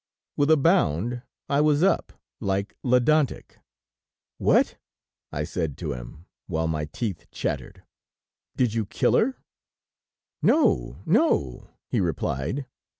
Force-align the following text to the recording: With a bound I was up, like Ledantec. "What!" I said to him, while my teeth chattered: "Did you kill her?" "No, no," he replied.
With 0.35 0.49
a 0.49 0.57
bound 0.57 1.21
I 1.47 1.61
was 1.61 1.83
up, 1.83 2.13
like 2.39 2.75
Ledantec. 2.83 3.59
"What!" 4.39 4.77
I 5.31 5.43
said 5.43 5.77
to 5.77 5.93
him, 5.93 6.25
while 6.47 6.67
my 6.67 6.85
teeth 6.85 7.27
chattered: 7.29 7.83
"Did 8.57 8.73
you 8.73 8.87
kill 8.87 9.15
her?" 9.15 9.37
"No, 10.41 11.03
no," 11.05 11.69
he 11.87 11.99
replied. 11.99 12.65